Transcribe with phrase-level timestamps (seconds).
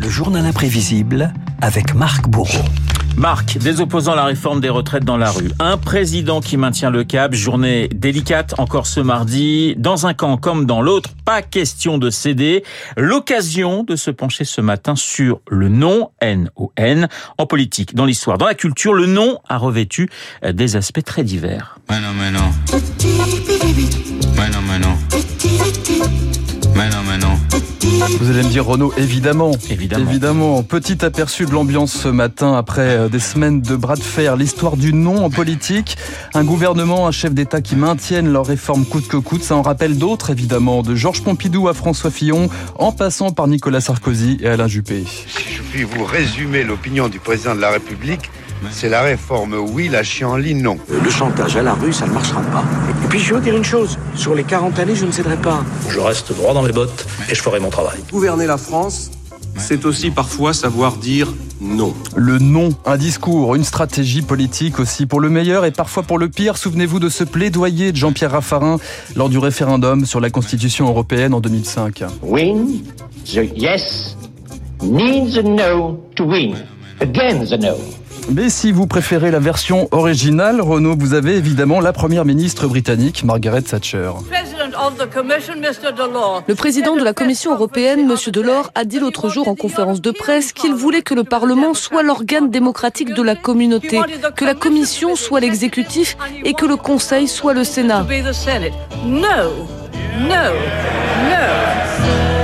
[0.00, 1.32] Le journal imprévisible
[1.62, 2.64] avec Marc Bourreau.
[3.16, 5.50] Marc, des opposants à la réforme des retraites dans la rue.
[5.58, 7.32] Un président qui maintient le cap.
[7.32, 9.74] Journée délicate encore ce mardi.
[9.78, 12.64] Dans un camp comme dans l'autre, pas question de céder.
[12.98, 17.08] L'occasion de se pencher ce matin sur le nom, N-O-N,
[17.38, 18.92] en politique, dans l'histoire, dans la culture.
[18.92, 20.10] Le nom a revêtu
[20.46, 21.78] des aspects très divers.
[21.88, 22.50] Mais non, mais non.
[24.36, 24.96] Mais non, mais non.
[26.76, 27.38] Mais non, mais non.
[28.20, 29.52] Vous allez me dire Renaud, évidemment.
[29.70, 30.10] Évidemment.
[30.10, 30.62] Évidemment.
[30.62, 34.36] Petit aperçu de l'ambiance ce matin après euh, des semaines de bras de fer.
[34.36, 35.96] L'histoire du nom en politique.
[36.34, 39.42] Un gouvernement, un chef d'État qui maintiennent leur réforme coûte que coûte.
[39.42, 40.82] Ça en rappelle d'autres, évidemment.
[40.82, 45.04] De Georges Pompidou à François Fillon, en passant par Nicolas Sarkozy et Alain Juppé.
[45.06, 48.30] Si je puis vous résumer l'opinion du président de la République,
[48.70, 50.78] c'est la réforme oui, la chienlit non.
[50.88, 52.64] Le chantage à la rue, ça ne marchera pas.
[53.04, 55.36] Et puis je vais vous dire une chose, sur les 40 années, je ne céderai
[55.36, 55.64] pas.
[55.88, 57.98] Je reste droit dans les bottes et je ferai mon travail.
[58.10, 59.10] Gouverner la France,
[59.56, 61.28] c'est aussi parfois savoir dire
[61.60, 61.94] non.
[62.14, 66.28] Le non, un discours, une stratégie politique aussi pour le meilleur et parfois pour le
[66.28, 66.56] pire.
[66.56, 68.78] Souvenez-vous de ce plaidoyer de Jean-Pierre Raffarin
[69.14, 72.04] lors du référendum sur la Constitution européenne en 2005.
[72.22, 72.82] Win
[73.24, 74.16] the yes
[74.82, 76.54] needs the no to win
[77.00, 77.76] again the no.
[78.30, 83.22] Mais si vous préférez la version originale, Renaud, vous avez évidemment la première ministre britannique,
[83.24, 84.10] Margaret Thatcher.
[86.48, 88.16] Le président de la Commission européenne, M.
[88.32, 92.02] Delors, a dit l'autre jour en conférence de presse qu'il voulait que le Parlement soit
[92.02, 94.00] l'organe démocratique de la communauté,
[94.34, 98.06] que la Commission soit l'exécutif et que le Conseil soit le Sénat.
[99.04, 99.20] No,
[100.20, 100.28] no,
[101.30, 102.35] no.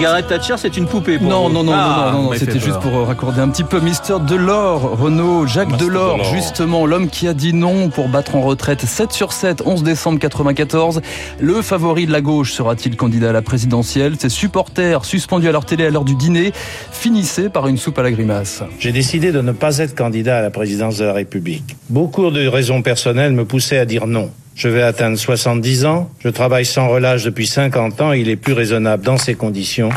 [0.00, 1.18] Margaret Thatcher, c'est une poupée.
[1.18, 1.54] Pour Non, vous.
[1.54, 2.80] non, non, Ah, non, non, non, c'était juste peur.
[2.80, 6.34] pour raccorder un petit peu Mister Delors, Renaud, Jacques Master Delors, Delors.
[6.34, 10.18] justement, l'homme qui a dit non pour battre en retraite 7 sur 7, 11 décembre
[10.18, 11.00] 94.
[11.40, 14.14] Le favori de la gauche sera-t-il candidat à la présidentielle?
[14.18, 16.52] Ses supporters, suspendus à leur télé à l'heure du dîner,
[16.92, 18.62] finissaient par une soupe à la grimace.
[18.78, 21.76] J'ai décidé de ne pas être candidat à la présidence de la République.
[21.88, 24.30] Beaucoup de raisons personnelles me poussaient à dire non.
[24.56, 28.54] Je vais atteindre 70 ans, je travaille sans relâche depuis 50 ans il est plus
[28.54, 29.90] raisonnable dans ces conditions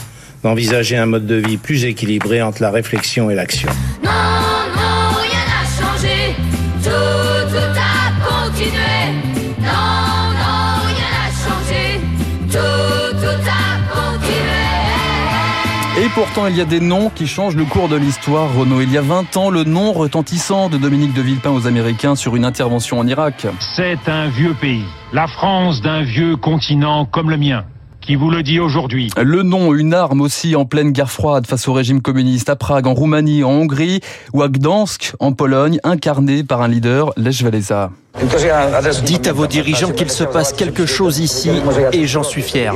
[0.43, 3.69] d'envisager un mode de vie plus équilibré entre la réflexion et l'action.
[16.19, 18.81] Pourtant, il y a des noms qui changent le cours de l'histoire, Renaud.
[18.81, 22.35] Il y a 20 ans, le nom retentissant de Dominique de Villepin aux Américains sur
[22.35, 23.47] une intervention en Irak.
[23.61, 27.63] C'est un vieux pays, la France d'un vieux continent comme le mien,
[28.01, 29.09] qui vous le dit aujourd'hui.
[29.15, 32.85] Le nom, une arme aussi en pleine guerre froide face au régime communiste à Prague,
[32.85, 34.01] en Roumanie, en Hongrie
[34.33, 37.91] ou à Gdansk, en Pologne, incarné par un leader, Lech Walesa.
[39.05, 41.49] Dites à vos dirigeants qu'il se passe quelque chose ici
[41.93, 42.73] et j'en suis fier.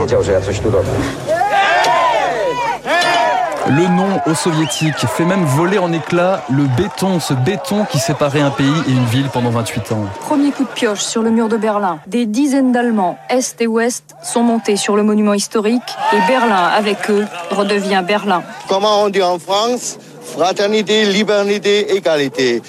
[3.68, 8.41] Le nom aux soviétiques fait même voler en éclats le béton, ce béton qui séparait
[8.41, 10.06] un pays et une ville pendant 28 ans.
[10.19, 12.00] Premier coup de pioche sur le mur de Berlin.
[12.06, 15.81] Des dizaines d'Allemands, Est et Ouest, sont montés sur le monument historique
[16.12, 18.44] et Berlin, avec eux, redevient Berlin.
[18.68, 19.97] Comment on dit en France
[20.35, 22.62] Fraternité, liberté, égalité.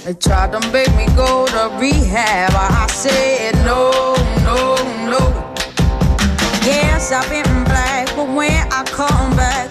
[6.65, 9.71] Yes, I've been black, but when I come back,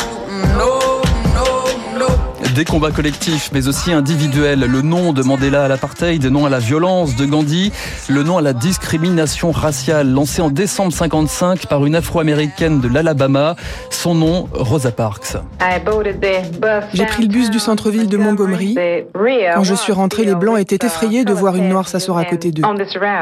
[0.56, 0.93] no.
[2.56, 4.60] Des combats collectifs, mais aussi individuels.
[4.60, 7.72] Le nom de Mandela à l'apartheid, le nom à la violence de Gandhi,
[8.10, 13.56] le nom à la discrimination raciale, lancé en décembre 55 par une afro-américaine de l'Alabama.
[13.90, 15.38] Son nom, Rosa Parks.
[16.94, 18.78] J'ai pris le bus du centre-ville de Montgomery.
[19.56, 22.52] Quand je suis rentrée, les Blancs étaient effrayés de voir une Noire s'asseoir à côté
[22.52, 22.64] d'eux.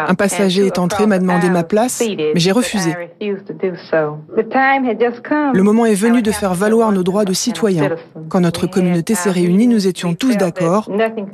[0.07, 2.93] Un passager est entré, m'a demandé ma place, mais j'ai refusé.
[3.21, 7.91] Le moment est venu de faire valoir nos droits de citoyens.
[8.27, 10.89] Quand notre communauté s'est réunie, nous étions tous d'accord.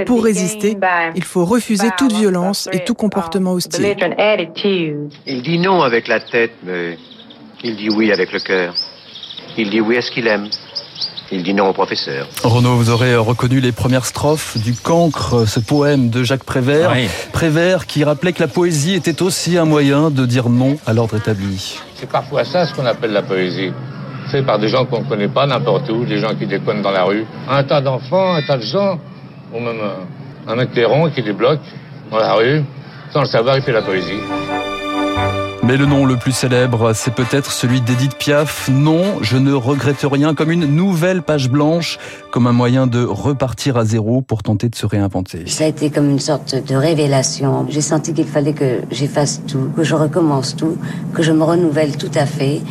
[0.06, 0.78] Pour résister,
[1.16, 3.96] il faut refuser toute violence et tout comportement hostile.
[5.26, 6.98] Il dit non avec la tête, mais
[7.64, 8.74] il dit oui avec le cœur.
[9.58, 10.48] Il dit oui à ce qu'il aime.
[11.30, 12.26] Il dit non au professeur.
[12.44, 16.94] Renaud, vous aurez reconnu les premières strophes du Cancre, ce poème de Jacques Prévert.
[16.96, 17.10] Oui.
[17.34, 21.18] Prévert qui rappelait que la poésie était aussi un moyen de dire non à l'ordre
[21.18, 21.80] établi.
[21.96, 23.74] C'est parfois ça ce qu'on appelle la poésie.
[24.32, 26.92] Fait par des gens qu'on ne connaît pas n'importe où, des gens qui déconnent dans
[26.92, 27.26] la rue.
[27.50, 29.00] Un tas d'enfants, un tas de gens,
[29.54, 29.80] ou même
[30.48, 31.62] un, un mec rond qui les bloque
[32.12, 32.64] dans la rue.
[33.12, 34.20] Sans le savoir, il fait la poésie.
[35.68, 38.70] Mais le nom le plus célèbre, c'est peut-être celui d'Edith Piaf.
[38.72, 42.00] Non, je ne regrette rien comme une nouvelle page blanche,
[42.32, 45.44] comme un moyen de repartir à zéro pour tenter de se réinventer.
[45.48, 47.66] Ça a été comme une sorte de révélation.
[47.68, 50.78] J'ai senti qu'il fallait que j'efface tout, que je recommence tout,
[51.14, 52.62] que je me renouvelle tout à fait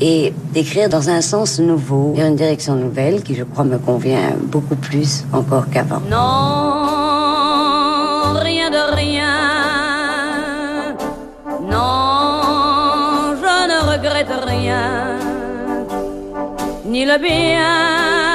[0.00, 4.34] et d'écrire dans un sens nouveau, vers une direction nouvelle qui, je crois, me convient
[4.42, 6.00] beaucoup plus encore qu'avant.
[6.10, 7.16] Non,
[8.40, 9.34] rien de rien.
[11.62, 15.16] Non, je ne regrette rien.
[16.84, 18.25] Ni le bien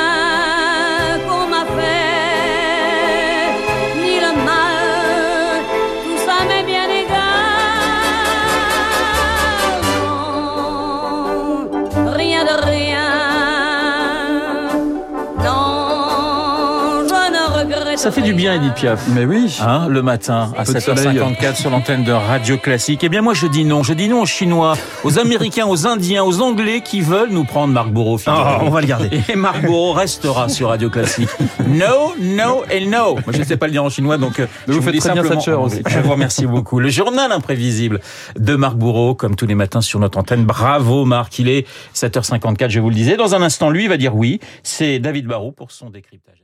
[18.02, 19.08] Ça fait du bien, Edith Piaf.
[19.14, 19.60] Mais oui.
[19.62, 21.20] Hein, le matin, à peu de soleil.
[21.20, 23.04] 7h54 sur l'antenne de Radio Classique.
[23.04, 23.84] Eh bien, moi, je dis non.
[23.84, 27.72] Je dis non aux Chinois, aux Américains, aux Indiens, aux Anglais qui veulent nous prendre
[27.72, 28.20] Marc Bourreau.
[28.26, 29.22] Ah, on va le garder.
[29.30, 31.30] Et Marc Bourreau restera sur Radio Classique.
[31.68, 33.14] No, no et no.
[33.14, 35.00] Moi, je ne sais pas le dire en chinois, donc euh, Mais je vous bien
[35.00, 35.84] simplement Thatcher en aussi.
[35.88, 36.80] Je vous remercie beaucoup.
[36.80, 38.00] Le journal imprévisible
[38.36, 40.44] de Marc Bourreau, comme tous les matins sur notre antenne.
[40.44, 41.38] Bravo, Marc.
[41.38, 43.16] Il est 7h54, je vous le disais.
[43.16, 44.40] Dans un instant, lui, il va dire oui.
[44.64, 46.42] C'est David Barrault pour son décryptage.